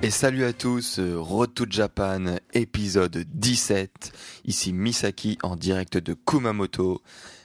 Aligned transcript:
Et 0.00 0.10
salut 0.10 0.44
à 0.44 0.52
tous, 0.52 1.00
euh, 1.00 1.18
Road 1.18 1.54
to 1.54 1.64
Japan, 1.68 2.36
épisode 2.52 3.24
17. 3.34 4.12
Ici 4.44 4.72
Misaki 4.72 5.38
en 5.42 5.56
direct 5.56 5.98
de 5.98 6.14
Kumamoto, 6.14 7.02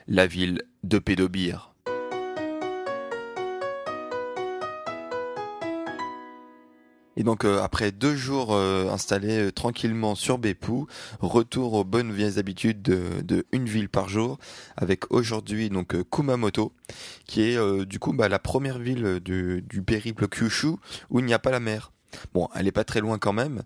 la 0.07 0.27
ville 0.27 0.62
de 0.84 0.99
Pédobir. 0.99 1.73
Et 7.18 7.24
donc 7.24 7.43
euh, 7.43 7.59
après 7.63 7.91
deux 7.91 8.15
jours 8.15 8.54
euh, 8.54 8.87
installés 8.91 9.51
tranquillement 9.51 10.13
sur 10.13 10.37
Beppu, 10.37 10.85
retour 11.21 11.74
aux 11.74 11.84
bonnes 11.84 12.12
vieilles 12.12 12.37
habitudes 12.37 12.84
de, 12.84 13.48
une 13.51 13.65
ville 13.65 13.90
par 13.90 14.09
jour, 14.09 14.37
avec 14.77 15.12
aujourd'hui 15.12 15.71
donc 15.71 15.96
Kumamoto, 16.12 16.71
qui 17.26 17.41
est 17.41 17.85
du 17.85 17.98
coup 17.98 18.13
bah, 18.13 18.29
la 18.29 18.37
première 18.37 18.77
ville 18.77 19.20
du, 19.21 19.63
du 19.63 19.81
périple 19.81 20.27
Kyushu 20.27 20.76
où 21.09 21.20
il 21.20 21.26
n'y 21.26 21.34
a 21.34 21.40
pas 21.40 21.49
la 21.49 21.59
mer. 21.59 21.93
Bon, 22.33 22.47
elle 22.55 22.67
est 22.67 22.71
pas 22.71 22.83
très 22.83 22.99
loin 22.99 23.17
quand 23.17 23.33
même, 23.33 23.63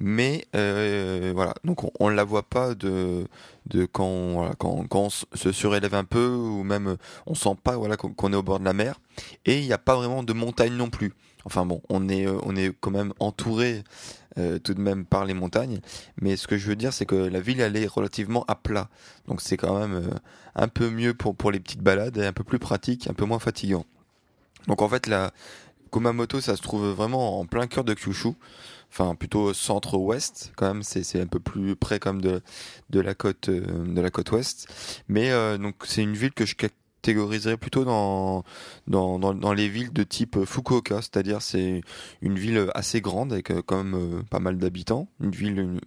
mais 0.00 0.46
euh, 0.54 1.32
voilà. 1.34 1.54
Donc 1.64 1.84
on, 1.84 1.90
on 2.00 2.08
la 2.08 2.24
voit 2.24 2.42
pas 2.48 2.74
de 2.74 3.26
de 3.66 3.84
quand 3.84 4.52
quand 4.58 4.86
quand 4.88 5.00
on 5.00 5.10
se 5.10 5.52
surélève 5.52 5.94
un 5.94 6.04
peu 6.04 6.28
ou 6.28 6.62
même 6.64 6.96
on 7.26 7.34
sent 7.34 7.56
pas 7.62 7.76
voilà 7.76 7.96
qu'on 7.96 8.32
est 8.32 8.36
au 8.36 8.42
bord 8.42 8.60
de 8.60 8.64
la 8.64 8.72
mer 8.72 8.98
et 9.44 9.58
il 9.58 9.66
n'y 9.66 9.72
a 9.72 9.78
pas 9.78 9.96
vraiment 9.96 10.22
de 10.22 10.32
montagne 10.32 10.72
non 10.72 10.90
plus. 10.90 11.12
Enfin 11.44 11.64
bon, 11.64 11.80
on 11.88 12.08
est 12.08 12.26
on 12.26 12.56
est 12.56 12.72
quand 12.80 12.90
même 12.90 13.12
entouré 13.20 13.84
euh, 14.38 14.58
tout 14.58 14.74
de 14.74 14.80
même 14.80 15.04
par 15.04 15.24
les 15.24 15.34
montagnes, 15.34 15.80
mais 16.20 16.36
ce 16.36 16.46
que 16.46 16.58
je 16.58 16.68
veux 16.68 16.76
dire 16.76 16.92
c'est 16.92 17.06
que 17.06 17.14
la 17.16 17.40
ville 17.40 17.60
elle 17.60 17.76
est 17.76 17.86
relativement 17.86 18.44
à 18.48 18.54
plat, 18.54 18.88
donc 19.26 19.40
c'est 19.40 19.56
quand 19.56 19.78
même 19.78 19.94
euh, 19.94 20.10
un 20.54 20.68
peu 20.68 20.90
mieux 20.90 21.14
pour 21.14 21.34
pour 21.34 21.50
les 21.50 21.60
petites 21.60 21.82
balades 21.82 22.16
et 22.18 22.26
un 22.26 22.32
peu 22.32 22.44
plus 22.44 22.58
pratique, 22.58 23.08
un 23.08 23.14
peu 23.14 23.24
moins 23.24 23.38
fatigant. 23.38 23.84
Donc 24.66 24.82
en 24.82 24.88
fait 24.88 25.06
la 25.06 25.32
Kumamoto, 25.88 26.40
ça 26.40 26.56
se 26.56 26.62
trouve 26.62 26.88
vraiment 26.90 27.40
en 27.40 27.46
plein 27.46 27.66
cœur 27.66 27.84
de 27.84 27.94
Kyushu, 27.94 28.32
enfin 28.90 29.14
plutôt 29.14 29.52
centre-ouest 29.52 30.52
quand 30.56 30.66
même. 30.66 30.82
C'est 30.82 31.20
un 31.20 31.26
peu 31.26 31.40
plus 31.40 31.76
près 31.76 31.98
comme 31.98 32.20
de 32.20 32.42
de 32.90 33.00
la 33.00 33.14
côte 33.14 33.48
euh, 33.48 33.60
de 33.86 34.00
la 34.00 34.10
côte 34.10 34.30
ouest. 34.32 34.68
Mais 35.08 35.30
euh, 35.30 35.58
donc 35.58 35.76
c'est 35.84 36.02
une 36.02 36.14
ville 36.14 36.32
que 36.32 36.46
je 36.46 36.54
catégoriserais 37.02 37.56
plutôt 37.56 37.84
dans, 37.84 38.44
dans, 38.86 39.18
dans, 39.18 39.52
les 39.52 39.68
villes 39.68 39.92
de 39.92 40.02
type 40.02 40.44
Fukuoka, 40.44 40.96
c'est-à-dire 40.96 41.42
c'est 41.42 41.82
une 42.22 42.38
ville 42.38 42.68
assez 42.74 43.00
grande 43.00 43.32
avec 43.32 43.50
euh, 43.50 43.62
quand 43.64 43.82
même 43.82 43.94
euh, 43.94 44.22
pas 44.28 44.40
mal 44.40 44.58
d'habitants, 44.58 45.08
une 45.20 45.30
ville, 45.30 45.80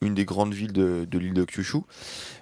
une, 0.00 0.14
des 0.14 0.24
grandes 0.24 0.54
villes 0.54 0.72
de, 0.72 1.06
de 1.08 1.18
l'île 1.18 1.34
de 1.34 1.44
Kyushu, 1.44 1.78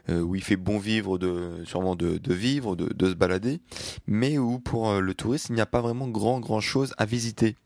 euh, 0.09 0.21
où 0.21 0.35
il 0.35 0.43
fait 0.43 0.57
bon 0.57 0.79
vivre, 0.79 1.19
de, 1.19 1.63
sûrement 1.65 1.97
de, 1.97 2.19
de 2.19 2.35
vivre, 2.35 2.77
de, 2.77 2.93
de 2.93 3.09
se 3.09 3.15
balader, 3.15 3.61
mais 4.07 4.39
où 4.39 4.59
pour 4.59 5.01
le 5.01 5.15
tourisme 5.15 5.53
il 5.53 5.57
n'y 5.57 5.63
a 5.63 5.67
pas 5.67 5.81
vraiment 5.81 6.09
grand 6.09 6.41
grand 6.41 6.61
chose 6.61 6.95
à 6.99 7.05
visiter. 7.05 7.57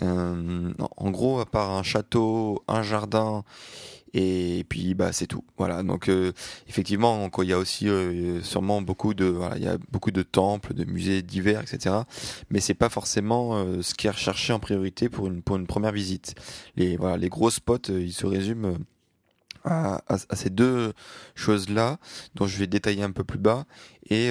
en 0.00 1.10
gros, 1.10 1.40
à 1.40 1.46
part 1.46 1.70
un 1.70 1.82
château, 1.82 2.62
un 2.68 2.82
jardin 2.82 3.44
et 4.14 4.64
puis 4.68 4.94
bah 4.94 5.12
c'est 5.12 5.26
tout. 5.26 5.44
Voilà. 5.56 5.82
Donc 5.82 6.08
euh, 6.08 6.32
effectivement 6.68 7.30
il 7.42 7.48
y 7.48 7.52
a 7.52 7.58
aussi 7.58 7.88
euh, 7.88 8.42
sûrement 8.42 8.82
beaucoup 8.82 9.14
de 9.14 9.26
voilà 9.26 9.56
il 9.56 9.64
y 9.64 9.68
a 9.68 9.78
beaucoup 9.90 10.10
de 10.10 10.22
temples 10.22 10.74
de 10.74 10.84
musées 10.84 11.22
divers 11.22 11.60
etc 11.60 11.96
mais 12.50 12.60
c'est 12.60 12.74
pas 12.74 12.88
forcément 12.88 13.56
euh, 13.56 13.82
ce 13.82 13.94
qui 13.94 14.06
est 14.06 14.10
recherché 14.10 14.52
en 14.52 14.58
priorité 14.58 15.08
pour 15.08 15.26
une 15.26 15.42
pour 15.42 15.56
une 15.56 15.66
première 15.66 15.92
visite. 15.92 16.34
Les 16.76 16.96
voilà 16.96 17.16
les 17.16 17.28
gros 17.28 17.50
spots 17.50 17.88
ils 17.88 18.12
se 18.12 18.26
résument 18.26 18.76
à, 19.64 19.96
à, 20.08 20.18
à, 20.28 20.36
ces 20.36 20.50
deux 20.50 20.92
choses 21.34 21.68
là 21.68 21.98
dont 22.34 22.46
je 22.46 22.58
vais 22.58 22.66
détailler 22.66 23.02
un 23.02 23.12
peu 23.12 23.24
plus 23.24 23.38
bas. 23.38 23.64
Et 24.08 24.30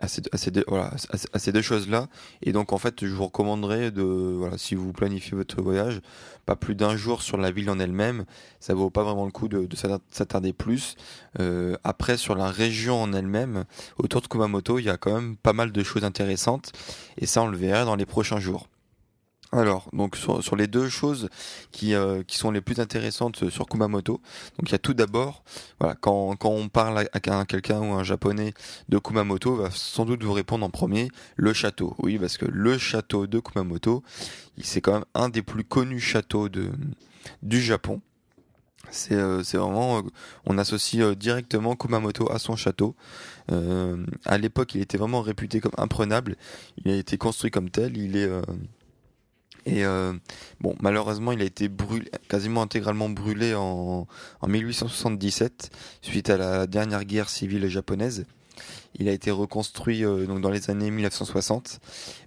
à 0.00 0.08
ces, 0.08 1.52
deux, 1.52 1.62
choses-là. 1.62 2.08
Et 2.42 2.52
donc, 2.52 2.72
en 2.72 2.78
fait, 2.78 3.06
je 3.06 3.14
vous 3.14 3.24
recommanderais 3.24 3.90
de, 3.90 4.02
voilà, 4.02 4.58
si 4.58 4.74
vous 4.74 4.92
planifiez 4.92 5.36
votre 5.36 5.62
voyage, 5.62 6.00
pas 6.46 6.56
plus 6.56 6.74
d'un 6.74 6.96
jour 6.96 7.22
sur 7.22 7.36
la 7.36 7.50
ville 7.50 7.70
en 7.70 7.78
elle-même. 7.78 8.24
Ça 8.60 8.74
vaut 8.74 8.90
pas 8.90 9.02
vraiment 9.02 9.24
le 9.24 9.30
coup 9.30 9.48
de, 9.48 9.66
de 9.66 9.76
s'attarder 9.76 10.52
plus. 10.52 10.96
Euh, 11.40 11.76
après, 11.84 12.16
sur 12.16 12.34
la 12.34 12.50
région 12.50 13.02
en 13.02 13.12
elle-même, 13.12 13.64
autour 13.98 14.20
de 14.20 14.26
Kumamoto, 14.26 14.78
il 14.78 14.84
y 14.84 14.90
a 14.90 14.96
quand 14.96 15.14
même 15.14 15.36
pas 15.36 15.52
mal 15.52 15.72
de 15.72 15.82
choses 15.82 16.04
intéressantes. 16.04 16.72
Et 17.16 17.26
ça, 17.26 17.42
on 17.42 17.48
le 17.48 17.56
verra 17.56 17.84
dans 17.84 17.96
les 17.96 18.06
prochains 18.06 18.40
jours. 18.40 18.68
Alors, 19.56 19.88
donc 19.92 20.16
sur, 20.16 20.56
les 20.56 20.66
deux 20.66 20.88
choses 20.88 21.28
qui, 21.70 21.94
euh, 21.94 22.24
qui 22.24 22.38
sont 22.38 22.50
les 22.50 22.60
plus 22.60 22.80
intéressantes 22.80 23.48
sur 23.50 23.66
Kumamoto, 23.66 24.20
donc 24.58 24.68
il 24.68 24.72
y 24.72 24.74
a 24.74 24.80
tout 24.80 24.94
d'abord, 24.94 25.44
voilà, 25.78 25.94
quand, 25.94 26.34
quand 26.34 26.50
on 26.50 26.68
parle 26.68 27.06
à, 27.12 27.44
quelqu'un 27.44 27.78
ou 27.78 27.92
un 27.92 28.02
japonais 28.02 28.52
de 28.88 28.98
Kumamoto, 28.98 29.54
va 29.54 29.70
sans 29.70 30.06
doute 30.06 30.24
vous 30.24 30.32
répondre 30.32 30.66
en 30.66 30.70
premier 30.70 31.08
le 31.36 31.52
château. 31.52 31.94
Oui, 32.00 32.18
parce 32.18 32.36
que 32.36 32.46
le 32.46 32.78
château 32.78 33.28
de 33.28 33.38
Kumamoto, 33.38 34.02
c'est 34.60 34.80
quand 34.80 34.94
même 34.94 35.04
un 35.14 35.28
des 35.28 35.42
plus 35.42 35.62
connus 35.62 36.00
châteaux 36.00 36.48
de, 36.48 36.72
du 37.44 37.62
Japon. 37.62 38.00
C'est 38.90 39.14
euh, 39.14 39.42
vraiment, 39.52 39.98
euh, 39.98 40.02
on 40.46 40.58
associe 40.58 41.16
directement 41.16 41.76
Kumamoto 41.76 42.28
à 42.28 42.40
son 42.40 42.56
château. 42.56 42.96
à 44.24 44.36
l'époque, 44.36 44.74
il 44.74 44.80
était 44.80 44.98
vraiment 44.98 45.22
réputé 45.22 45.60
comme 45.60 45.74
imprenable. 45.78 46.34
Il 46.84 46.90
a 46.90 46.96
été 46.96 47.18
construit 47.18 47.52
comme 47.52 47.70
tel. 47.70 47.96
Il 47.96 48.16
est 48.16 48.28
et 49.66 49.84
euh, 49.84 50.12
bon, 50.60 50.74
malheureusement, 50.80 51.32
il 51.32 51.40
a 51.40 51.44
été 51.44 51.68
brûlé, 51.68 52.10
quasiment 52.28 52.62
intégralement 52.62 53.08
brûlé 53.08 53.54
en, 53.54 54.06
en 54.40 54.48
1877 54.48 55.70
suite 56.02 56.30
à 56.30 56.36
la 56.36 56.66
dernière 56.66 57.04
guerre 57.04 57.30
civile 57.30 57.66
japonaise. 57.68 58.26
Il 58.96 59.08
a 59.08 59.12
été 59.12 59.32
reconstruit 59.32 60.04
euh, 60.04 60.26
donc 60.26 60.40
dans 60.40 60.50
les 60.50 60.70
années 60.70 60.90
1960, 60.90 61.80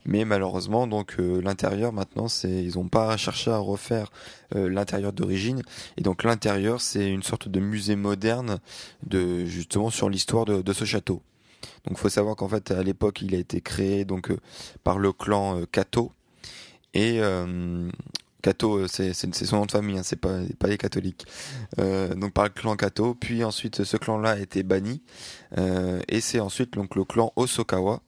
mais 0.06 0.26
malheureusement 0.26 0.86
donc 0.86 1.16
euh, 1.20 1.40
l'intérieur 1.42 1.94
maintenant 1.94 2.28
c'est 2.28 2.52
ils 2.52 2.76
n'ont 2.76 2.90
pas 2.90 3.16
cherché 3.16 3.50
à 3.50 3.58
refaire 3.58 4.12
l'intérieur 4.54 5.14
d'origine 5.14 5.62
et 5.98 6.02
donc 6.02 6.24
l'intérieur 6.24 6.82
c'est 6.82 7.10
une 7.10 7.24
sorte 7.24 7.48
de 7.48 7.60
musée 7.62 7.96
moderne 7.96 8.60
de 9.06 9.46
justement 9.46 9.90
sur 9.90 10.10
l'histoire 10.10 10.44
de, 10.44 10.62
de, 10.62 10.74
ce 10.74 10.84
château. 10.84 11.22
Donc 11.86 11.98
faut 11.98 12.10
savoir 12.10 12.36
qu'en 12.36 12.50
fait 12.50 12.72
à 12.72 12.84
l'époque 12.84 13.22
il 13.22 13.34
a 13.34 13.38
été 13.38 13.62
créé 13.62 14.04
donc 14.04 14.32
par 14.84 15.00
le 15.00 15.14
clan 15.14 15.62
Kato 15.72 16.12
et 16.94 17.20
euh, 17.22 17.90
Kato, 18.42 18.78
euh, 18.78 18.88
c'est 18.88 19.14
son 19.14 19.58
nom 19.58 19.66
de 19.66 19.72
famille, 19.72 19.98
hein, 19.98 20.04
c'est 20.04 20.20
pas, 20.20 20.40
pas 20.60 20.68
les 20.68 20.78
catholiques. 20.78 21.26
Euh, 21.80 22.14
donc 22.16 22.34
par 22.34 22.46
le 22.46 22.50
clan 22.52 22.76
Kato, 22.76 23.14
puis 23.14 23.44
ensuite 23.44 23.84
ce 23.84 23.98
clan-là 23.98 24.32
a 24.32 24.38
été 24.38 24.64
banni, 24.64 25.02
euh, 25.58 26.02
et 26.08 26.22
c'est 26.22 26.40
ensuite 26.40 26.74
donc 26.74 26.96
le 26.96 27.04
clan 27.04 27.34
Osokawa, 27.36 28.02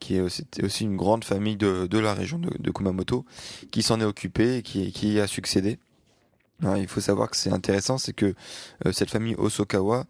qui 0.00 0.16
est 0.16 0.20
aussi, 0.20 0.84
une 0.84 0.96
grande 0.96 1.24
famille 1.24 1.56
de, 1.56 1.98
la 1.98 2.14
région 2.14 2.38
de, 2.38 2.50
de 2.58 2.70
Kumamoto, 2.70 3.24
qui 3.70 3.82
s'en 3.82 4.00
est 4.00 4.04
occupé 4.04 4.56
et 4.56 4.62
qui, 4.62 4.92
qui 4.92 5.20
a 5.20 5.26
succédé 5.26 5.78
il 6.76 6.86
faut 6.86 7.00
savoir 7.00 7.28
que 7.30 7.36
c'est 7.36 7.50
intéressant, 7.50 7.98
c'est 7.98 8.12
que 8.12 8.34
euh, 8.86 8.92
cette 8.92 9.10
famille 9.10 9.34
Osokawa, 9.36 10.06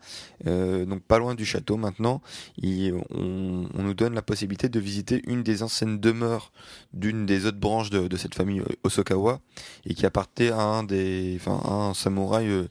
euh, 0.47 0.85
donc 0.85 1.03
pas 1.03 1.19
loin 1.19 1.35
du 1.35 1.45
château 1.45 1.77
maintenant, 1.77 2.21
on, 2.63 3.83
nous 3.83 3.95
donne 3.95 4.15
la 4.15 4.23
possibilité 4.23 4.69
de 4.69 4.79
visiter 4.79 5.23
une 5.27 5.43
des 5.43 5.63
anciennes 5.63 5.99
demeures 5.99 6.53
d'une 6.93 7.27
des 7.27 7.47
autres 7.47 7.59
branches 7.59 7.91
de, 7.91 8.17
cette 8.17 8.35
famille 8.35 8.61
euh, 8.61 8.77
Osokawa 8.85 9.41
et 9.87 9.95
qui 9.95 10.05
appartenait 10.05 10.51
à 10.51 10.61
un 10.61 10.83
des, 10.83 11.39
enfin, 11.41 11.61
un 11.65 11.95
samouraï 11.95 12.69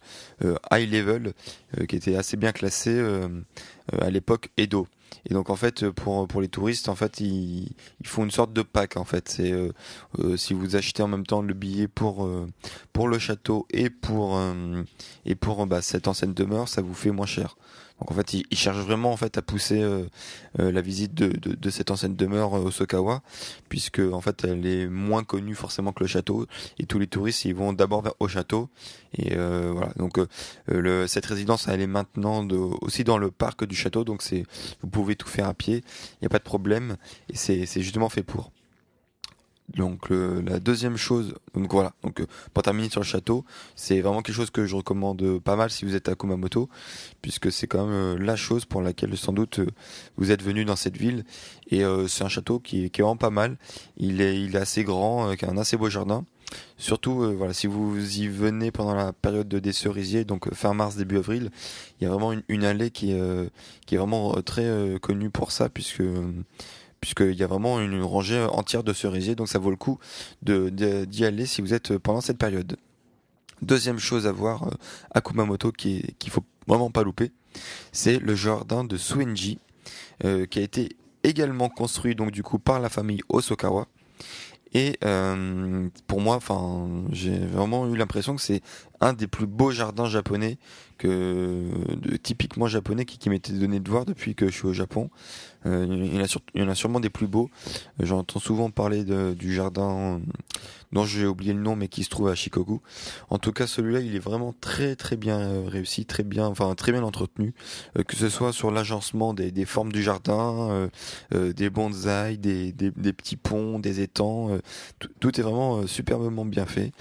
high 0.71 0.91
level 0.91 1.33
qui 1.87 1.95
était 1.95 2.15
assez 2.15 2.37
bien 2.37 2.51
classé 2.51 3.01
à 3.99 4.09
l'époque 4.09 4.49
Edo. 4.57 4.87
Et 5.29 5.33
donc 5.33 5.49
en 5.49 5.55
fait 5.55 5.89
pour 5.89 6.27
pour 6.27 6.41
les 6.41 6.47
touristes 6.47 6.89
en 6.89 6.95
fait 6.95 7.19
ils, 7.19 7.71
ils 7.99 8.07
font 8.07 8.23
une 8.23 8.31
sorte 8.31 8.53
de 8.53 8.61
pack 8.61 8.97
en 8.97 9.03
fait 9.03 9.29
c'est 9.29 9.51
euh, 9.51 9.71
euh, 10.19 10.37
si 10.37 10.53
vous 10.53 10.75
achetez 10.75 11.03
en 11.03 11.07
même 11.07 11.25
temps 11.25 11.41
le 11.41 11.53
billet 11.53 11.87
pour 11.87 12.25
euh, 12.25 12.47
pour 12.93 13.07
le 13.07 13.19
château 13.19 13.67
et 13.71 13.89
pour 13.89 14.39
et 15.25 15.35
pour 15.35 15.65
bah, 15.67 15.81
cette 15.81 16.07
ancienne 16.07 16.33
demeure 16.33 16.67
ça 16.67 16.81
vous 16.81 16.93
fait 16.93 17.11
moins 17.11 17.25
cher. 17.25 17.55
Donc 18.01 18.11
en 18.11 18.13
fait, 18.15 18.33
il, 18.33 18.57
cherche 18.57 18.79
vraiment 18.79 19.11
en 19.11 19.17
fait 19.17 19.37
à 19.37 19.41
pousser 19.41 19.81
la 20.57 20.81
visite 20.81 21.13
de, 21.13 21.69
cette 21.69 21.91
ancienne 21.91 22.15
demeure 22.15 22.53
Osokawa, 22.53 23.21
puisque 23.69 23.99
en 23.99 24.21
fait 24.21 24.43
elle 24.43 24.65
est 24.65 24.87
moins 24.87 25.23
connue 25.23 25.53
forcément 25.53 25.93
que 25.93 26.03
le 26.03 26.07
château, 26.07 26.47
et 26.79 26.87
tous 26.87 26.97
les 26.97 27.05
touristes 27.07 27.45
ils 27.45 27.53
vont 27.53 27.73
d'abord 27.73 28.01
vers 28.01 28.13
au 28.19 28.27
château, 28.27 28.69
et 29.17 29.35
voilà. 29.35 29.93
Donc 29.97 30.19
cette 31.07 31.25
résidence 31.27 31.67
elle 31.67 31.81
est 31.81 31.87
maintenant 31.87 32.45
aussi 32.81 33.03
dans 33.03 33.19
le 33.19 33.29
parc 33.29 33.65
du 33.65 33.75
château, 33.75 34.03
donc 34.03 34.23
c'est 34.23 34.45
vous 34.81 34.89
pouvez 34.89 35.15
tout 35.15 35.27
faire 35.27 35.47
à 35.47 35.53
pied, 35.53 35.75
il 35.75 36.23
n'y 36.23 36.25
a 36.25 36.29
pas 36.29 36.39
de 36.39 36.43
problème, 36.43 36.97
et 37.29 37.35
c'est 37.35 37.81
justement 37.81 38.09
fait 38.09 38.23
pour. 38.23 38.51
Donc 39.75 40.09
la 40.09 40.59
deuxième 40.59 40.97
chose, 40.97 41.33
donc 41.55 41.71
voilà, 41.71 41.93
donc 42.03 42.19
euh, 42.19 42.25
pour 42.53 42.63
terminer 42.63 42.89
sur 42.89 42.99
le 43.01 43.05
château, 43.05 43.45
c'est 43.75 44.01
vraiment 44.01 44.21
quelque 44.21 44.35
chose 44.35 44.49
que 44.49 44.65
je 44.65 44.75
recommande 44.75 45.39
pas 45.39 45.55
mal 45.55 45.69
si 45.69 45.85
vous 45.85 45.95
êtes 45.95 46.09
à 46.09 46.15
Kumamoto, 46.15 46.69
puisque 47.21 47.51
c'est 47.51 47.67
quand 47.67 47.85
même 47.85 47.95
euh, 47.95 48.17
la 48.17 48.35
chose 48.35 48.65
pour 48.65 48.81
laquelle 48.81 49.17
sans 49.17 49.33
doute 49.33 49.59
euh, 49.59 49.67
vous 50.17 50.31
êtes 50.31 50.43
venu 50.43 50.65
dans 50.65 50.75
cette 50.75 50.97
ville. 50.97 51.23
Et 51.69 51.83
c'est 52.09 52.25
un 52.25 52.27
château 52.27 52.59
qui 52.59 52.83
est, 52.83 52.89
qui 52.89 52.99
est, 52.99 53.03
vraiment 53.03 53.15
pas 53.15 53.29
mal. 53.29 53.55
Il 53.95 54.19
est, 54.19 54.41
il 54.41 54.57
est 54.57 54.59
assez 54.59 54.83
grand, 54.83 55.33
qui 55.37 55.45
a 55.45 55.49
un 55.49 55.57
assez 55.57 55.77
beau 55.77 55.89
jardin. 55.89 56.25
Surtout, 56.75 57.33
voilà, 57.37 57.53
si 57.53 57.65
vous 57.65 58.19
y 58.19 58.27
venez 58.27 58.71
pendant 58.71 58.93
la 58.93 59.13
période 59.13 59.47
des 59.47 59.71
cerisiers, 59.71 60.25
donc 60.25 60.53
fin 60.53 60.73
mars 60.73 60.97
début 60.97 61.17
avril, 61.17 61.49
il 61.99 62.03
y 62.03 62.07
a 62.07 62.09
vraiment 62.09 62.33
une, 62.33 62.43
une 62.49 62.65
allée 62.65 62.91
qui 62.91 63.15
qui 63.85 63.95
est 63.95 63.97
vraiment 63.97 64.33
très 64.41 64.99
connue 65.01 65.29
pour 65.29 65.53
ça, 65.53 65.69
puisque 65.69 66.03
puisqu'il 67.01 67.33
y 67.33 67.43
a 67.43 67.47
vraiment 67.47 67.81
une 67.81 68.01
rangée 68.01 68.41
entière 68.51 68.83
de 68.83 68.93
cerisiers, 68.93 69.35
donc 69.35 69.49
ça 69.49 69.59
vaut 69.59 69.71
le 69.71 69.75
coup 69.75 69.99
d'y 70.41 71.25
aller 71.25 71.45
si 71.45 71.61
vous 71.61 71.73
êtes 71.73 71.97
pendant 71.97 72.21
cette 72.21 72.37
période. 72.37 72.77
Deuxième 73.61 73.99
chose 73.99 74.25
à 74.25 74.31
voir 74.31 74.63
euh, 74.63 74.71
à 75.11 75.21
Kumamoto 75.21 75.71
qui 75.71 76.15
qu'il 76.17 76.31
faut 76.31 76.43
vraiment 76.67 76.89
pas 76.89 77.03
louper, 77.03 77.31
c'est 77.91 78.17
le 78.17 78.33
jardin 78.33 78.83
de 78.83 78.97
Suenji, 78.97 79.59
euh, 80.25 80.45
qui 80.47 80.59
a 80.59 80.63
été 80.63 80.95
également 81.23 81.69
construit 81.69 82.15
donc 82.15 82.31
du 82.31 82.41
coup 82.41 82.57
par 82.57 82.79
la 82.79 82.89
famille 82.89 83.21
Osokawa. 83.29 83.87
Et 84.73 84.97
euh, 85.03 85.89
pour 86.07 86.21
moi, 86.21 86.39
j'ai 87.11 87.37
vraiment 87.37 87.89
eu 87.89 87.97
l'impression 87.97 88.37
que 88.37 88.41
c'est 88.41 88.61
un 89.01 89.11
des 89.11 89.27
plus 89.27 89.45
beaux 89.45 89.71
jardins 89.71 90.07
japonais 90.07 90.57
typiquement 92.23 92.67
japonais 92.67 93.03
qui, 93.05 93.17
qui 93.17 93.29
m'était 93.29 93.51
donné 93.51 93.79
de 93.79 93.89
voir 93.89 94.05
depuis 94.05 94.33
que 94.33 94.47
je 94.47 94.53
suis 94.53 94.67
au 94.67 94.73
Japon. 94.73 95.09
Euh, 95.65 95.85
il, 95.89 96.15
y 96.59 96.63
en 96.63 96.69
a 96.69 96.75
sûrement 96.75 96.99
des 96.99 97.09
plus 97.09 97.27
beaux. 97.27 97.49
J'entends 97.99 98.39
souvent 98.39 98.69
parler 98.69 99.03
du 99.03 99.53
jardin 99.53 100.21
dont 100.91 101.05
j'ai 101.05 101.25
oublié 101.25 101.53
le 101.53 101.61
nom 101.61 101.75
mais 101.75 101.87
qui 101.87 102.03
se 102.03 102.09
trouve 102.09 102.27
à 102.27 102.35
Shikoku. 102.35 102.81
En 103.29 103.37
tout 103.37 103.51
cas, 103.51 103.67
celui-là, 103.67 103.99
il 103.99 104.15
est 104.15 104.19
vraiment 104.19 104.53
très 104.59 104.95
très 104.95 105.15
bien 105.15 105.39
euh, 105.39 105.67
réussi, 105.67 106.05
très 106.05 106.23
bien, 106.23 106.47
enfin 106.47 106.73
très 106.75 106.91
bien 106.91 107.03
entretenu, 107.03 107.53
euh, 107.97 108.03
que 108.03 108.15
ce 108.15 108.29
soit 108.29 108.53
sur 108.53 108.71
l'agencement 108.71 109.33
des, 109.33 109.51
des, 109.51 109.65
formes 109.65 109.91
du 109.91 110.03
jardin, 110.03 110.89
euh, 111.33 111.53
des 111.53 111.69
bonsaïs, 111.69 112.39
des, 112.39 112.71
des, 112.71 112.91
des, 112.91 113.13
petits 113.13 113.37
ponts, 113.37 113.79
des 113.79 114.01
étangs, 114.01 114.57
tout 115.19 115.39
est 115.39 115.43
vraiment 115.43 115.85
superbement 115.87 116.45
bien 116.45 116.65
fait. 116.65 116.91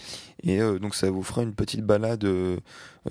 Et 0.43 0.61
euh, 0.61 0.79
donc 0.79 0.95
ça 0.95 1.11
vous 1.11 1.23
fera 1.23 1.43
une 1.43 1.55
petite 1.55 1.83
balade 1.83 2.25
euh, 2.25 2.59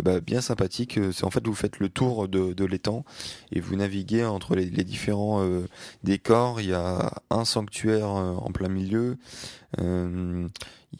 bah, 0.04 0.20
bien 0.20 0.42
sympathique. 0.42 0.98
Euh, 0.98 1.12
c'est 1.12 1.26
en 1.26 1.31
fait 1.31 1.46
vous 1.46 1.54
faites 1.54 1.80
le 1.80 1.90
tour 1.90 2.28
de, 2.28 2.54
de 2.54 2.66
l'étang 2.66 3.04
et 3.52 3.60
vous 3.60 3.76
naviguez 3.76 4.26
entre 4.26 4.56
les, 4.56 4.66
les 4.66 4.84
différents 4.84 5.46
décors. 6.04 6.62
Il 6.62 6.70
y 6.70 6.74
a 6.74 7.12
un 7.30 7.46
sanctuaire 7.46 8.10
en 8.10 8.52
plein 8.52 8.70
milieu. 8.70 9.18
il 9.78 10.50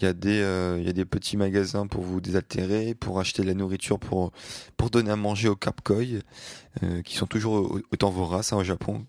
y 0.02 0.06
a 0.06 0.14
des 0.14 0.76
il 0.80 0.86
y 0.86 0.90
a 0.90 0.94
des 0.94 1.06
petits 1.06 1.38
magasins 1.38 1.88
pour 1.88 2.04
vous 2.04 2.22
désaltérer, 2.22 2.94
pour 2.94 3.20
acheter 3.20 3.42
de 3.42 3.48
la 3.48 3.54
nourriture 3.54 4.00
pour 4.00 4.32
pour 4.78 4.90
donner 4.90 5.12
à 5.12 5.16
manger 5.16 5.50
aux 5.50 5.56
Kapkoi, 5.56 6.22
qui 7.04 7.16
sont 7.16 7.28
toujours 7.28 7.80
autant 7.92 8.10
voraces 8.10 8.54
hein, 8.54 8.58
au 8.58 8.64
Japon 8.64 9.06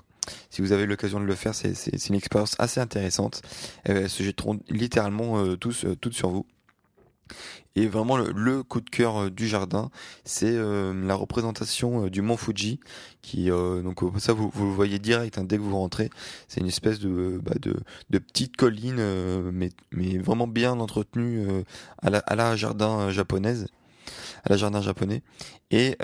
si 0.49 0.63
vous 0.63 0.71
avez 0.71 0.87
l'occasion 0.87 1.19
de 1.19 1.25
le 1.25 1.35
faire, 1.35 1.55
c'est 1.57 2.09
une 2.09 2.15
expérience 2.15 2.55
assez 2.61 2.79
intéressante. 2.79 3.43
Elles 3.83 4.09
se 4.09 4.23
jetteront 4.23 4.61
littéralement 4.69 5.57
tous, 5.57 5.87
toutes 6.01 6.15
sur 6.15 6.29
vous. 6.29 6.47
Et 7.77 7.87
vraiment 7.87 8.17
le, 8.17 8.63
coup 8.63 8.81
de 8.81 8.91
cœur 8.91 9.17
euh, 9.17 9.31
du 9.31 9.47
jardin, 9.47 9.91
c'est 10.25 10.53
euh, 10.53 10.93
la 11.07 11.15
représentation 11.15 12.07
euh, 12.07 12.11
du 12.11 12.21
mont 12.21 12.37
Fuji, 12.37 12.81
qui 13.23 13.49
donc 13.49 14.01
ça 14.19 14.33
vous, 14.33 14.51
vous 14.53 14.67
le 14.67 14.73
voyez 14.73 14.99
direct 14.99 15.39
hein, 15.39 15.45
dès 15.45 15.57
que 15.57 15.63
vous 15.63 15.77
rentrez. 15.77 16.11
C'est 16.49 16.61
une 16.61 16.67
espèce 16.67 16.99
de, 16.99 17.41
bah, 17.43 17.55
de, 17.61 17.77
de 18.11 18.19
petite 18.19 18.57
colline, 18.57 19.01
mais, 19.53 19.71
mais 19.93 20.19
vraiment 20.19 20.49
bien 20.49 20.81
entretenue 20.81 21.47
à 22.03 22.11
la, 22.11 22.19
à 22.21 22.35
la 22.35 22.57
jardin 22.57 23.11
japonaise, 23.11 23.69
à 24.45 24.51
la 24.51 24.57
jardin 24.57 24.81
japonais. 24.81 25.23
Et 25.71 25.97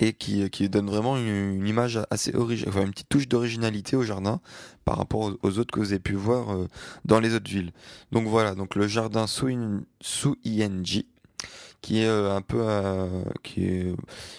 et 0.00 0.12
qui, 0.12 0.48
qui 0.50 0.68
donne 0.68 0.88
vraiment 0.88 1.16
une, 1.16 1.66
image 1.66 2.00
assez 2.10 2.34
originale, 2.34 2.72
enfin 2.72 2.82
une 2.82 2.92
petite 2.92 3.08
touche 3.08 3.28
d'originalité 3.28 3.96
au 3.96 4.02
jardin 4.02 4.40
par 4.84 4.96
rapport 4.96 5.32
aux, 5.42 5.58
autres 5.58 5.72
que 5.72 5.80
vous 5.80 5.92
avez 5.92 5.98
pu 5.98 6.14
voir 6.14 6.50
euh, 6.50 6.68
dans 7.04 7.20
les 7.20 7.34
autres 7.34 7.50
villes. 7.50 7.72
Donc 8.12 8.26
voilà, 8.26 8.54
donc 8.54 8.74
le 8.74 8.86
jardin 8.86 9.26
sous 9.26 9.48
ING 10.44 11.04
qui 11.80 12.00
est 12.00 12.06
euh, 12.06 12.34
un 12.34 12.42
peu 12.42 12.58
euh, 12.60 13.22
qui 13.42 13.64
est 13.64 13.94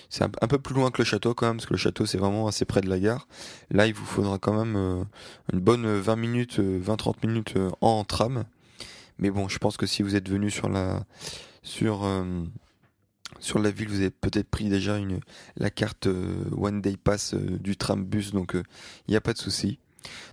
c'est 0.09 0.23
un, 0.23 0.47
peu 0.47 0.59
plus 0.59 0.75
loin 0.75 0.91
que 0.91 1.01
le 1.01 1.05
château 1.05 1.33
quand 1.33 1.47
même 1.47 1.57
parce 1.57 1.67
que 1.67 1.73
le 1.73 1.79
château 1.79 2.05
c'est 2.05 2.17
vraiment 2.17 2.47
assez 2.47 2.65
près 2.65 2.81
de 2.81 2.89
la 2.89 2.99
gare. 2.99 3.27
Là, 3.69 3.87
il 3.87 3.93
vous 3.93 4.05
faudra 4.05 4.39
quand 4.39 4.53
même 4.53 5.05
une 5.53 5.59
bonne 5.59 5.85
20 5.85 6.15
minutes 6.15 6.59
20 6.59 6.97
30 6.97 7.23
minutes 7.23 7.55
en 7.81 8.03
tram. 8.03 8.45
Mais 9.19 9.29
bon, 9.29 9.49
je 9.49 9.57
pense 9.57 9.77
que 9.77 9.85
si 9.85 10.03
vous 10.03 10.15
êtes 10.15 10.29
venu 10.29 10.49
sur 10.49 10.69
la 10.69 11.05
sur 11.61 12.05
sur 13.39 13.59
la 13.59 13.71
ville, 13.71 13.89
vous 13.89 13.99
avez 13.99 14.09
peut-être 14.09 14.49
pris 14.49 14.69
déjà 14.69 14.97
une, 14.97 15.19
la 15.57 15.69
carte 15.69 16.07
euh, 16.07 16.43
One 16.57 16.81
Day 16.81 16.97
Pass 16.97 17.33
euh, 17.33 17.57
du 17.59 17.77
tram 17.77 18.03
bus, 18.03 18.31
donc 18.31 18.51
il 18.53 18.59
euh, 18.59 18.63
n'y 19.07 19.15
a 19.15 19.21
pas 19.21 19.33
de 19.33 19.37
souci. 19.37 19.79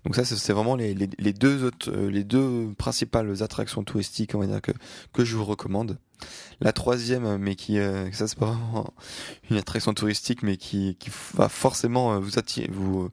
Donc 0.04 0.14
ça, 0.14 0.24
c'est 0.24 0.52
vraiment 0.52 0.76
les, 0.76 0.94
deux 0.94 2.72
principales 2.78 3.42
attractions 3.42 3.82
touristiques, 3.82 4.34
on 4.34 4.38
va 4.38 4.60
que 4.60 5.24
je 5.24 5.36
vous 5.36 5.44
recommande. 5.44 5.98
La 6.60 6.72
troisième, 6.72 7.36
mais 7.38 7.56
qui, 7.56 7.76
ça 8.12 8.28
c'est 8.28 8.38
pas 8.38 8.56
une 9.50 9.56
attraction 9.56 9.92
touristique, 9.92 10.44
mais 10.44 10.56
qui, 10.56 10.96
va 11.34 11.48
forcément 11.48 12.20
vous 12.20 12.38
attirer, 12.38 12.70
vous, 12.70 13.10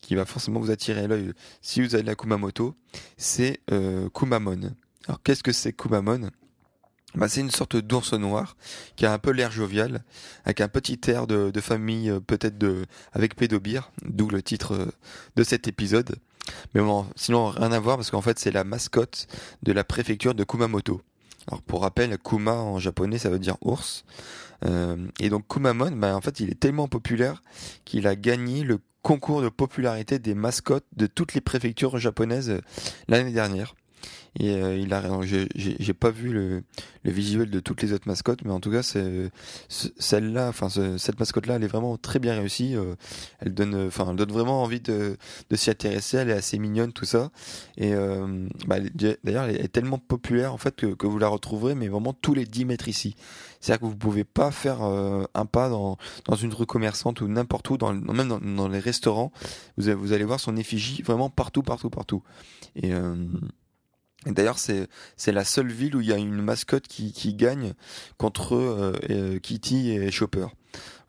qui 0.00 0.16
va 0.16 0.24
forcément 0.24 0.58
vous 0.58 0.72
attirer 0.72 1.06
l'œil 1.06 1.32
si 1.62 1.80
vous 1.80 1.94
allez 1.94 2.10
à 2.10 2.16
Kumamoto, 2.16 2.74
c'est 3.16 3.60
Kumamon. 4.12 4.74
Alors 5.06 5.22
qu'est-ce 5.22 5.44
que 5.44 5.52
c'est 5.52 5.72
Kumamon 5.72 6.30
bah, 7.14 7.28
c'est 7.28 7.40
une 7.40 7.50
sorte 7.50 7.76
d'ours 7.76 8.14
noir 8.14 8.56
qui 8.96 9.06
a 9.06 9.12
un 9.12 9.18
peu 9.18 9.30
l'air 9.30 9.50
jovial, 9.50 10.02
avec 10.44 10.60
un 10.60 10.68
petit 10.68 10.98
air 11.08 11.26
de, 11.26 11.52
famille 11.60 12.10
euh, 12.10 12.20
peut-être 12.20 12.58
de 12.58 12.86
avec 13.12 13.36
pédobir, 13.36 13.90
d'où 14.04 14.28
le 14.28 14.42
titre 14.42 14.74
euh, 14.74 14.86
de 15.36 15.44
cet 15.44 15.68
épisode. 15.68 16.16
Mais 16.74 16.80
bon, 16.80 17.06
sinon 17.14 17.48
rien 17.48 17.70
à 17.72 17.78
voir 17.78 17.96
parce 17.96 18.10
qu'en 18.10 18.22
fait 18.22 18.38
c'est 18.38 18.50
la 18.50 18.64
mascotte 18.64 19.26
de 19.62 19.72
la 19.72 19.84
préfecture 19.84 20.34
de 20.34 20.44
Kumamoto. 20.44 21.02
Alors 21.48 21.62
pour 21.62 21.82
rappel, 21.82 22.16
Kuma 22.18 22.54
en 22.54 22.78
japonais 22.78 23.18
ça 23.18 23.30
veut 23.30 23.38
dire 23.38 23.56
ours. 23.60 24.04
Euh, 24.64 24.96
et 25.20 25.28
donc 25.28 25.46
Kumamon, 25.48 25.92
bah, 25.92 26.16
en 26.16 26.20
fait 26.20 26.40
il 26.40 26.50
est 26.50 26.58
tellement 26.58 26.88
populaire 26.88 27.42
qu'il 27.84 28.06
a 28.06 28.16
gagné 28.16 28.64
le 28.64 28.78
concours 29.02 29.42
de 29.42 29.48
popularité 29.48 30.18
des 30.18 30.34
mascottes 30.34 30.86
de 30.96 31.06
toutes 31.06 31.34
les 31.34 31.40
préfectures 31.40 31.98
japonaises 31.98 32.60
l'année 33.08 33.32
dernière. 33.32 33.74
Et 34.38 34.54
euh, 34.54 34.76
il 34.78 34.94
a 34.94 35.02
j'ai 35.54 35.92
pas 35.92 36.10
vu 36.10 36.32
le, 36.32 36.64
le, 37.04 37.10
visuel 37.10 37.50
de 37.50 37.60
toutes 37.60 37.82
les 37.82 37.92
autres 37.92 38.08
mascottes, 38.08 38.44
mais 38.44 38.50
en 38.50 38.60
tout 38.60 38.70
cas, 38.70 38.82
c'est 38.82 39.30
celle-là, 39.68 40.48
enfin 40.48 40.68
cette 40.70 41.18
mascotte-là, 41.20 41.56
elle 41.56 41.64
est 41.64 41.68
vraiment 41.68 41.98
très 41.98 42.18
bien 42.18 42.34
réussie. 42.34 42.74
Euh, 42.74 42.94
elle 43.40 43.52
donne, 43.52 43.74
enfin, 43.86 44.06
elle 44.10 44.16
donne 44.16 44.32
vraiment 44.32 44.62
envie 44.62 44.80
de, 44.80 45.18
de 45.50 45.56
s'y 45.56 45.70
intéresser. 45.70 46.16
Elle 46.16 46.30
est 46.30 46.34
assez 46.34 46.58
mignonne, 46.58 46.92
tout 46.92 47.04
ça. 47.04 47.30
Et 47.76 47.92
euh, 47.92 48.48
bah, 48.66 48.76
d'ailleurs, 49.22 49.44
elle 49.44 49.60
est 49.60 49.72
tellement 49.72 49.98
populaire 49.98 50.54
en 50.54 50.58
fait 50.58 50.76
que, 50.76 50.86
que, 50.86 51.06
vous 51.06 51.18
la 51.18 51.28
retrouverez, 51.28 51.74
mais 51.74 51.88
vraiment 51.88 52.14
tous 52.14 52.32
les 52.32 52.46
10 52.46 52.64
mètres 52.64 52.88
ici. 52.88 53.14
C'est-à-dire 53.60 53.80
que 53.82 53.86
vous 53.86 53.96
pouvez 53.96 54.24
pas 54.24 54.50
faire 54.50 54.80
un 54.82 55.46
pas 55.46 55.68
dans, 55.68 55.98
dans 56.24 56.34
une 56.34 56.52
rue 56.54 56.66
commerçante 56.66 57.20
ou 57.20 57.28
n'importe 57.28 57.68
où, 57.70 57.76
dans, 57.76 57.92
même 57.92 58.28
dans, 58.28 58.40
dans, 58.40 58.68
les 58.68 58.80
restaurants. 58.80 59.30
Vous, 59.76 59.92
vous 59.96 60.12
allez 60.12 60.24
voir 60.24 60.40
son 60.40 60.56
effigie 60.56 61.02
vraiment 61.02 61.30
partout, 61.30 61.62
partout, 61.62 61.90
partout. 61.90 62.22
Et 62.74 62.92
D'ailleurs, 64.26 64.58
c'est 64.58 64.88
c'est 65.16 65.32
la 65.32 65.44
seule 65.44 65.70
ville 65.70 65.96
où 65.96 66.00
il 66.00 66.08
y 66.08 66.12
a 66.12 66.16
une 66.16 66.40
mascotte 66.42 66.86
qui, 66.86 67.12
qui 67.12 67.34
gagne 67.34 67.74
contre 68.18 68.54
euh, 68.54 68.92
euh, 69.10 69.38
Kitty 69.38 69.90
et 69.90 70.10
Chopper. 70.10 70.46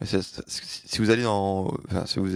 Si 0.06 1.00
vous 1.00 1.10
allez 1.10 1.24
dans, 1.24 1.74
enfin, 1.90 2.06
si 2.06 2.20
vous 2.20 2.30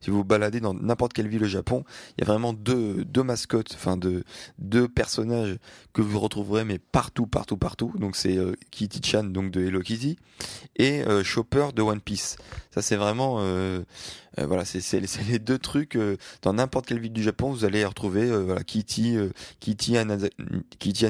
si 0.00 0.10
vous, 0.10 0.24
baladez 0.24 0.60
dans 0.60 0.74
n'importe 0.74 1.12
quelle 1.12 1.28
ville 1.28 1.44
au 1.44 1.48
Japon, 1.48 1.84
il 2.16 2.22
y 2.22 2.24
a 2.24 2.26
vraiment 2.26 2.52
deux, 2.52 3.04
deux 3.04 3.22
mascottes, 3.22 3.72
enfin 3.74 3.96
deux, 3.96 4.24
deux 4.58 4.88
personnages 4.88 5.58
que 5.92 6.02
vous 6.02 6.18
retrouverez 6.18 6.64
mais 6.64 6.78
partout, 6.78 7.26
partout, 7.26 7.56
partout. 7.56 7.92
Donc 7.98 8.16
c'est 8.16 8.36
euh, 8.36 8.54
Kitty 8.70 9.00
Chan 9.02 9.24
donc 9.24 9.50
de 9.50 9.60
Hello 9.60 9.80
Kitty 9.80 10.16
et 10.76 11.02
euh, 11.02 11.22
Chopper 11.22 11.68
de 11.74 11.82
One 11.82 12.00
Piece. 12.00 12.36
Ça 12.70 12.82
c'est 12.82 12.96
vraiment, 12.96 13.36
euh, 13.40 13.82
voilà, 14.36 14.64
c'est 14.64 15.00
les 15.28 15.38
deux 15.38 15.58
trucs 15.58 15.98
dans 16.42 16.54
n'importe 16.54 16.86
quelle 16.86 16.98
ville 16.98 17.12
du 17.12 17.22
Japon 17.22 17.50
vous 17.50 17.64
allez 17.64 17.84
retrouver. 17.84 18.26
voilà, 18.26 18.64
Kitty, 18.64 19.16
Kitty, 19.60 19.96
Kitty 20.80 21.06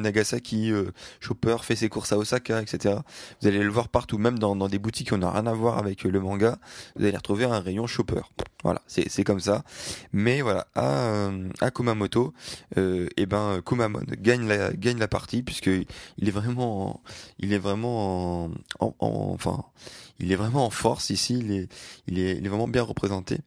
Chopper 1.20 1.56
fait 1.62 1.76
ses 1.76 1.88
courses 1.88 2.12
à 2.12 2.18
Osaka, 2.18 2.60
etc. 2.60 2.96
Vous 3.40 3.48
allez 3.48 3.60
le 3.60 3.70
voir 3.70 3.88
partout, 3.88 4.18
même 4.18 4.38
dans, 4.38 4.54
dans 4.56 4.68
des 4.68 4.78
boutiques 4.78 5.08
qui 5.08 5.14
n'ont 5.14 5.30
rien 5.30 5.46
à 5.46 5.54
voir 5.54 5.83
avec 5.86 6.04
le 6.04 6.20
manga, 6.20 6.58
vous 6.96 7.04
allez 7.04 7.16
retrouver 7.16 7.44
un 7.44 7.60
rayon 7.60 7.86
shopper. 7.86 8.22
Voilà, 8.62 8.82
c'est 8.86 9.24
comme 9.24 9.40
ça. 9.40 9.62
Mais 10.12 10.40
voilà, 10.40 10.66
à, 10.74 11.30
à 11.60 11.70
Kumamoto, 11.70 12.32
euh, 12.78 13.06
et 13.16 13.22
eh 13.22 13.26
ben 13.26 13.60
Kumamon 13.64 14.04
gagne 14.20 14.48
la 14.48 14.72
gagne 14.72 14.98
la 14.98 15.08
partie 15.08 15.42
puisque 15.42 15.66
il 15.66 16.28
est 16.28 16.30
vraiment 16.30 17.02
il 17.38 17.52
est 17.52 17.58
vraiment 17.58 18.46
en, 18.80 18.94
enfin 19.00 19.64
il 20.18 20.32
est 20.32 20.36
vraiment 20.36 20.64
en 20.66 20.70
force 20.70 21.10
ici. 21.10 21.38
Il 21.38 21.52
est 21.52 21.68
il 22.06 22.18
est, 22.18 22.36
il 22.38 22.46
est 22.46 22.48
vraiment 22.48 22.68
bien 22.68 22.82
représenté. 22.82 23.38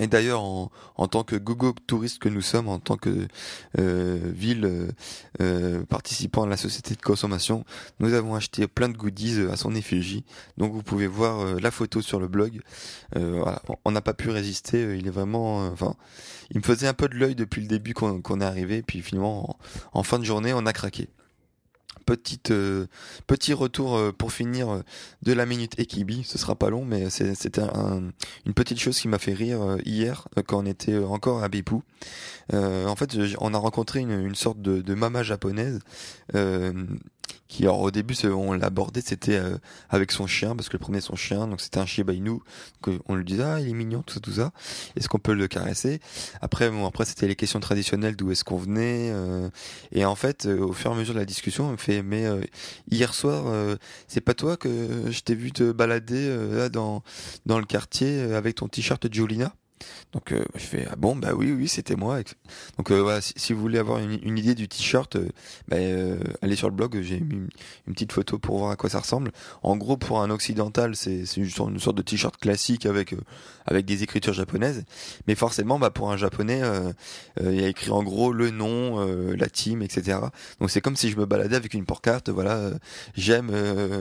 Et 0.00 0.06
d'ailleurs, 0.06 0.42
en, 0.42 0.70
en, 0.96 1.08
tant 1.08 1.24
que 1.24 1.36
gogo 1.36 1.74
touriste 1.86 2.20
que 2.20 2.30
nous 2.30 2.40
sommes, 2.40 2.68
en 2.68 2.78
tant 2.78 2.96
que 2.96 3.28
euh, 3.78 4.18
ville 4.34 4.64
euh, 4.64 4.88
euh, 5.42 5.84
participant 5.84 6.44
à 6.44 6.46
la 6.46 6.56
société 6.56 6.94
de 6.94 7.02
consommation, 7.02 7.66
nous 8.00 8.14
avons 8.14 8.34
acheté 8.34 8.66
plein 8.66 8.88
de 8.88 8.96
goodies 8.96 9.46
à 9.52 9.56
son 9.56 9.74
effigie. 9.74 10.24
Donc 10.56 10.72
vous 10.72 10.82
pouvez 10.82 11.06
voir 11.06 11.60
la 11.60 11.70
photo 11.70 12.00
sur 12.00 12.18
le 12.18 12.28
blog. 12.28 12.60
Voilà. 13.14 13.60
On 13.84 13.90
n'a 13.90 14.00
pas 14.00 14.14
pu 14.14 14.30
résister. 14.30 14.96
Il 14.98 15.06
est 15.06 15.10
vraiment, 15.10 15.66
enfin, 15.66 15.94
il 16.50 16.58
me 16.58 16.62
faisait 16.62 16.88
un 16.88 16.94
peu 16.94 17.08
de 17.08 17.16
l'œil 17.16 17.34
depuis 17.34 17.60
le 17.60 17.68
début 17.68 17.92
qu'on 17.92 18.40
est 18.40 18.44
arrivé. 18.44 18.82
Puis 18.82 19.02
finalement, 19.02 19.50
en, 19.92 20.00
en, 20.00 20.02
fin 20.02 20.18
de 20.18 20.24
journée, 20.24 20.54
on 20.54 20.64
a 20.64 20.72
craqué 20.72 21.08
petite 22.10 22.50
euh, 22.50 22.86
petit 23.26 23.52
retour 23.52 23.96
euh, 23.96 24.12
pour 24.12 24.32
finir 24.32 24.70
euh, 24.70 24.82
de 25.22 25.32
la 25.32 25.46
minute 25.46 25.78
Ekibi. 25.78 26.24
Ce 26.24 26.38
sera 26.38 26.56
pas 26.56 26.70
long, 26.70 26.84
mais 26.84 27.08
c'était 27.10 27.62
une 28.46 28.54
petite 28.54 28.80
chose 28.80 28.98
qui 28.98 29.08
m'a 29.08 29.18
fait 29.18 29.32
rire 29.32 29.78
hier 29.84 30.28
quand 30.46 30.62
on 30.62 30.66
était 30.66 30.98
encore 30.98 31.42
à 31.42 31.48
Bepou. 31.48 31.82
en 32.52 32.96
fait, 32.96 33.16
on 33.38 33.54
a 33.54 33.58
rencontré 33.58 34.00
une, 34.00 34.10
une 34.10 34.34
sorte 34.34 34.60
de, 34.60 34.94
mama 34.94 35.22
japonaise 35.22 35.78
qui 37.48 37.64
alors 37.64 37.80
au 37.80 37.90
début 37.90 38.14
on 38.24 38.52
l'abordait 38.52 39.00
c'était 39.04 39.40
avec 39.88 40.12
son 40.12 40.26
chien 40.26 40.54
parce 40.54 40.68
que 40.68 40.74
le 40.74 40.78
premier 40.78 41.00
son 41.00 41.16
chien 41.16 41.48
donc 41.48 41.60
c'était 41.60 41.78
un 41.78 41.86
Shiba 41.86 42.12
Inu 42.12 42.38
on 43.08 43.14
lui 43.14 43.24
disait 43.24 43.42
ah 43.42 43.60
il 43.60 43.68
est 43.68 43.72
mignon 43.72 44.02
tout 44.02 44.14
ça 44.14 44.20
tout 44.20 44.32
ça 44.32 44.52
est-ce 44.96 45.08
qu'on 45.08 45.18
peut 45.18 45.34
le 45.34 45.48
caresser? 45.48 46.00
Après 46.40 46.70
après 46.86 47.04
c'était 47.04 47.26
les 47.26 47.36
questions 47.36 47.60
traditionnelles 47.60 48.14
d'où 48.14 48.30
est-ce 48.30 48.44
qu'on 48.44 48.58
venait 48.58 49.12
et 49.92 50.04
en 50.04 50.14
fait 50.14 50.46
au 50.46 50.72
fur 50.72 50.90
et 50.90 50.94
à 50.94 50.96
mesure 50.96 51.14
de 51.14 51.20
la 51.20 51.24
discussion 51.24 51.76
mais 51.88 52.26
hier 52.90 53.14
soir 53.14 53.76
c'est 54.08 54.20
pas 54.20 54.34
toi 54.34 54.56
que 54.56 55.10
je 55.10 55.20
t'ai 55.20 55.34
vu 55.34 55.52
te 55.52 55.72
balader 55.72 56.36
là 56.52 56.68
dans 56.68 57.02
dans 57.46 57.58
le 57.58 57.64
quartier 57.64 58.20
avec 58.34 58.56
ton 58.56 58.68
t-shirt 58.68 59.12
Jolina 59.12 59.54
donc 60.12 60.32
euh, 60.32 60.44
je 60.54 60.60
fais 60.60 60.86
ah 60.90 60.96
bon 60.96 61.14
bah 61.14 61.34
oui 61.34 61.52
oui 61.52 61.68
c'était 61.68 61.94
moi. 61.94 62.18
Donc 62.76 62.90
euh, 62.90 63.00
voilà 63.00 63.20
si, 63.20 63.52
vous 63.52 63.60
voulez 63.60 63.78
avoir 63.78 63.98
une, 63.98 64.38
idée 64.38 64.54
du 64.54 64.68
t-shirt, 64.68 65.16
euh, 65.16 65.28
bah, 65.68 65.76
allez 66.42 66.56
sur 66.56 66.68
le 66.68 66.74
blog, 66.74 67.00
j'ai 67.00 67.20
mis 67.20 67.34
une, 67.86 67.94
petite 67.94 68.12
photo 68.12 68.38
pour 68.38 68.58
voir 68.58 68.70
à 68.72 68.76
quoi 68.76 68.90
ça 68.90 69.00
ressemble. 69.00 69.30
En 69.62 69.76
gros 69.76 69.96
pour 69.96 70.20
un 70.20 70.30
occidental 70.30 70.96
c'est 70.96 71.24
une, 71.36 71.44
une 71.44 71.78
sorte 71.78 71.96
de 71.96 72.02
t-shirt 72.02 72.36
classique 72.36 72.86
avec 72.86 73.14
avec 73.66 73.84
des 73.84 74.02
écritures 74.02 74.32
japonaises, 74.32 74.84
mais 75.28 75.34
forcément 75.34 75.78
bah 75.78 75.90
pour 75.90 76.10
un 76.10 76.16
japonais 76.16 76.62
il 77.40 77.60
y 77.60 77.64
a 77.64 77.68
écrit 77.68 77.90
en 77.90 78.02
gros 78.02 78.32
le 78.32 78.50
nom, 78.50 78.98
la 79.34 79.48
team 79.48 79.82
etc. 79.82 80.18
Donc 80.58 80.70
c'est 80.70 80.80
comme 80.80 80.96
si 80.96 81.10
je 81.10 81.16
me 81.16 81.26
baladais 81.26 81.56
avec 81.56 81.74
une 81.74 81.84
porte-carte, 81.84 82.30
voilà 82.30 82.70
j'aime 83.14 83.52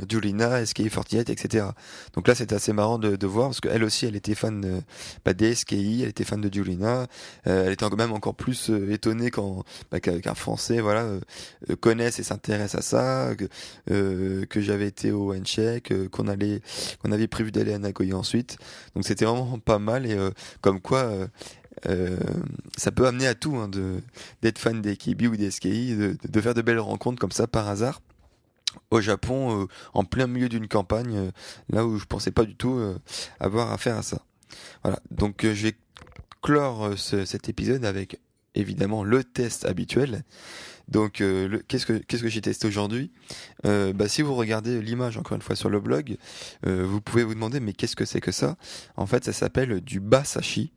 Julina, 0.10 0.64
SK48 0.64 1.32
etc. 1.32 1.68
Donc 2.14 2.28
là 2.28 2.34
c'était 2.34 2.56
assez 2.56 2.74
marrant 2.74 2.98
de, 2.98 3.16
de 3.16 3.28
voir 3.28 3.50
parce 3.50 3.62
qu'elle 3.62 3.84
aussi 3.84 4.08
elle 4.08 4.16
était 4.16 4.36
fan 4.36 4.82
bah, 5.24 5.34
des 5.34 5.54
elle 5.76 6.10
était 6.10 6.24
fan 6.24 6.42
de 6.42 6.54
Julina, 6.54 7.08
euh, 7.48 7.66
elle 7.66 7.74
était 7.74 7.90
même 7.96 8.12
encore 8.12 8.36
plus 8.36 8.70
euh, 8.70 8.92
étonnée 8.92 9.32
quand 9.32 9.64
bah, 9.92 10.00
qu'un 10.00 10.34
Français 10.36 10.82
voilà 10.82 11.04
euh, 11.04 11.20
connaisse 11.80 12.20
et 12.20 12.24
s'intéresse 12.24 12.76
à 12.76 12.82
ça, 12.82 13.32
que, 13.88 14.62
j'avais 14.62 14.88
été 14.88 15.12
au 15.12 15.36
Check, 15.44 15.94
qu'on 16.10 16.28
allait 16.28 16.62
qu'on 17.02 17.12
avait 17.12 17.28
prévu 17.28 17.52
d'aller 17.52 17.74
à 17.74 17.80
Nagoya 17.80 18.18
ensuite. 18.18 18.58
Donc 18.96 19.06
c'était 19.06 19.26
vraiment 19.26 19.60
pas 19.60 19.80
mal 19.80 20.06
et 20.06 20.18
comme 20.62 20.82
quoi 20.82 21.12
ça 22.78 22.92
peut 22.92 23.08
amener 23.08 23.28
à 23.28 23.36
tout 23.36 23.56
hein, 23.56 23.68
de 23.68 24.02
d'être 24.42 24.60
fan 24.60 24.82
des 24.82 24.98
Kibi 24.98 25.28
ou 25.28 25.38
des 25.38 25.50
SKI, 25.52 25.96
de, 25.96 26.18
de, 26.28 26.42
faire 26.42 26.54
de 26.54 26.62
belles 26.62 26.80
rencontres 26.80 27.20
comme 27.20 27.32
ça 27.32 27.48
par 27.48 27.68
hasard 27.68 28.02
au 28.92 29.02
Japon, 29.02 29.68
en 29.94 30.04
plein 30.04 30.28
milieu 30.28 30.50
d'une 30.50 30.68
campagne, 30.68 31.32
là 31.70 31.86
où 31.86 31.98
je 31.98 32.06
pensais 32.06 32.32
pas 32.32 32.44
du 32.44 32.56
tout 32.56 32.80
avoir 33.40 33.72
affaire 33.72 33.98
à 33.98 34.04
ça. 34.04 34.22
Voilà, 34.84 35.00
donc 35.12 35.46
euh, 35.46 35.54
je 35.54 35.68
vais 35.68 35.76
clore 36.42 36.86
euh, 36.86 36.96
cet 36.96 37.50
épisode 37.50 37.86
avec 37.86 38.20
évidemment 38.56 39.04
le 39.04 39.24
test 39.24 39.66
habituel. 39.66 40.24
Donc, 40.88 41.22
euh, 41.22 41.60
qu'est-ce 41.68 41.86
que 41.86 42.28
j'ai 42.30 42.42
testé 42.42 42.68
aujourd'hui? 42.68 43.12
Bah, 43.64 44.08
Si 44.08 44.24
vous 44.24 44.34
regardez 44.34 44.82
l'image 44.82 45.18
encore 45.18 45.36
une 45.36 45.44
fois 45.44 45.56
sur 45.56 45.70
le 45.70 45.80
blog, 45.80 46.18
vous 46.66 47.00
pouvez 47.00 47.24
vous 47.24 47.36
demander 47.36 47.60
mais 47.60 47.74
qu'est-ce 47.74 47.96
que 47.96 48.06
c'est 48.06 48.22
que 48.22 48.32
ça? 48.32 48.58
En 48.98 49.06
fait, 49.06 49.24
ça 49.24 49.34
s'appelle 49.34 49.82
du 49.82 50.00
basashi. 50.00 50.72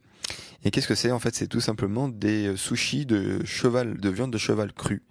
Et 0.65 0.71
qu'est-ce 0.71 0.89
que 0.89 0.95
c'est 0.95 1.11
En 1.11 1.19
fait, 1.19 1.35
c'est 1.35 1.49
tout 1.49 1.61
simplement 1.61 2.09
des 2.09 2.57
sushis 2.57 3.05
de 3.05 3.45
cheval, 3.45 3.99
de 3.99 4.09
viande 4.09 4.33
de 4.33 4.39
cheval 4.39 4.73
crue. 4.73 5.03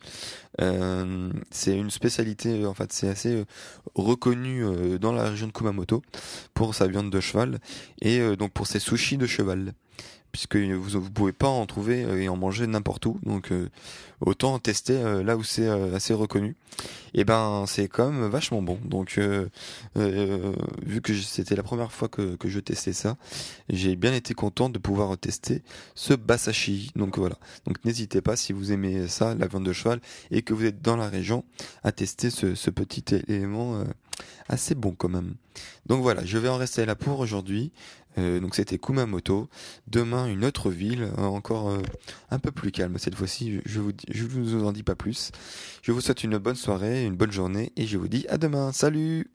Euh, 0.59 1.31
c'est 1.49 1.77
une 1.77 1.91
spécialité, 1.91 2.65
en 2.65 2.73
fait, 2.73 2.91
c'est 2.93 3.07
assez 3.07 3.35
euh, 3.35 3.45
reconnu 3.95 4.63
euh, 4.63 4.97
dans 4.97 5.11
la 5.11 5.29
région 5.29 5.47
de 5.47 5.51
Kumamoto 5.51 6.01
pour 6.53 6.75
sa 6.75 6.87
viande 6.87 7.09
de 7.09 7.19
cheval 7.19 7.59
et 8.01 8.19
euh, 8.19 8.35
donc 8.35 8.51
pour 8.51 8.67
ses 8.67 8.79
sushis 8.79 9.17
de 9.17 9.27
cheval 9.27 9.73
puisque 10.31 10.55
vous 10.55 10.99
ne 10.99 11.09
pouvez 11.09 11.33
pas 11.33 11.47
en 11.47 11.65
trouver 11.65 12.01
et 12.01 12.29
en 12.29 12.37
manger 12.37 12.67
n'importe 12.67 13.05
où. 13.05 13.19
Donc 13.23 13.51
autant 14.21 14.59
tester 14.59 15.23
là 15.23 15.37
où 15.37 15.43
c'est 15.43 15.67
assez 15.67 16.13
reconnu. 16.13 16.55
Et 17.13 17.25
ben 17.25 17.65
c'est 17.67 17.87
quand 17.87 18.11
même 18.11 18.27
vachement 18.29 18.61
bon. 18.61 18.79
Donc 18.85 19.19
vu 19.95 21.01
que 21.01 21.13
c'était 21.13 21.55
la 21.55 21.63
première 21.63 21.91
fois 21.91 22.07
que, 22.07 22.35
que 22.35 22.47
je 22.47 22.59
testais 22.59 22.93
ça, 22.93 23.17
j'ai 23.69 23.95
bien 23.95 24.13
été 24.13 24.33
content 24.33 24.69
de 24.69 24.79
pouvoir 24.79 25.17
tester 25.17 25.61
ce 25.95 26.13
basashi. 26.13 26.91
Donc 26.95 27.17
voilà. 27.17 27.37
Donc 27.65 27.83
n'hésitez 27.83 28.21
pas 28.21 28.35
si 28.35 28.53
vous 28.53 28.71
aimez 28.71 29.07
ça, 29.07 29.35
la 29.35 29.47
viande 29.47 29.65
de 29.65 29.73
cheval, 29.73 29.99
et 30.31 30.41
que 30.41 30.53
vous 30.53 30.65
êtes 30.65 30.81
dans 30.81 30.95
la 30.95 31.09
région, 31.09 31.43
à 31.83 31.91
tester 31.91 32.29
ce, 32.29 32.55
ce 32.55 32.69
petit 32.69 33.03
élément 33.27 33.83
assez 34.49 34.75
bon 34.75 34.91
quand 34.91 35.09
même. 35.09 35.35
Donc 35.85 36.01
voilà, 36.01 36.23
je 36.25 36.37
vais 36.37 36.49
en 36.49 36.57
rester 36.57 36.85
là 36.85 36.95
pour 36.95 37.19
aujourd'hui. 37.19 37.71
Euh, 38.17 38.39
donc 38.39 38.55
c'était 38.55 38.77
Kumamoto. 38.77 39.49
Demain 39.87 40.27
une 40.27 40.43
autre 40.45 40.69
ville, 40.69 41.03
euh, 41.17 41.23
encore 41.23 41.69
euh, 41.69 41.81
un 42.29 42.39
peu 42.39 42.51
plus 42.51 42.71
calme 42.71 42.97
cette 42.97 43.15
fois-ci. 43.15 43.61
Je 43.65 43.79
vous 43.79 43.91
je 44.09 44.23
vous 44.25 44.65
en 44.65 44.71
dis 44.71 44.83
pas 44.83 44.95
plus. 44.95 45.31
Je 45.81 45.91
vous 45.91 46.01
souhaite 46.01 46.23
une 46.23 46.37
bonne 46.37 46.55
soirée, 46.55 47.05
une 47.05 47.15
bonne 47.15 47.31
journée 47.31 47.71
et 47.77 47.85
je 47.85 47.97
vous 47.97 48.07
dis 48.07 48.25
à 48.27 48.37
demain. 48.37 48.71
Salut. 48.71 49.31